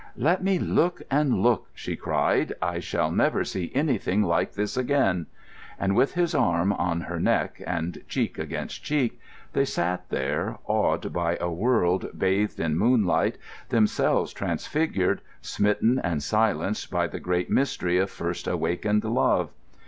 "Let 0.17 0.43
me 0.43 0.57
look 0.57 1.03
and 1.11 1.43
look," 1.43 1.67
she 1.75 1.95
cried; 1.95 2.53
"I 2.59 2.79
shall 2.79 3.11
never 3.11 3.43
see 3.45 3.71
anything 3.75 4.23
like 4.23 4.53
this 4.53 4.75
again!" 4.75 5.27
And 5.77 5.95
with 5.95 6.15
his 6.15 6.33
arm 6.33 6.73
on 6.73 7.01
her 7.01 7.19
neck, 7.19 7.61
and 7.67 7.99
cheek 8.07 8.39
against 8.39 8.83
cheek, 8.83 9.19
they 9.53 9.63
sat 9.63 10.09
there, 10.09 10.57
awed 10.65 11.13
by 11.13 11.37
a 11.39 11.51
world 11.51 12.17
bathed 12.17 12.59
in 12.59 12.79
moonlight, 12.79 13.37
themselves 13.69 14.33
transfigured, 14.33 15.21
smitten 15.39 15.99
and 15.99 16.23
silenced 16.23 16.89
by 16.89 17.05
the 17.05 17.19
great 17.19 17.51
mystery 17.51 17.99
of 17.99 18.09
first 18.09 18.47
awakened 18.47 19.03
love. 19.03 19.51